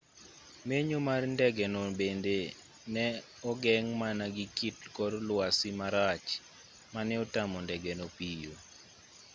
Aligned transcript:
menyo 0.69 0.97
mar 1.07 1.21
ndengeno 1.33 1.81
bende 1.99 2.37
ne 2.93 3.05
ogeng' 3.49 3.93
mana 4.01 4.25
gi 4.35 4.45
kit 4.57 4.77
kor 4.95 5.13
lwasi 5.27 5.69
marach 5.79 6.27
ma 6.93 7.01
ne 7.07 7.15
otamo 7.23 7.57
ndegeno 7.65 8.05
piyo 8.17 8.53